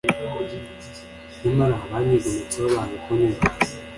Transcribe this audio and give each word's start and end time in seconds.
nyamara 1.41 1.75
banyigometseho, 1.89 2.67
banga 2.73 2.97
kunyumvira 3.03 3.45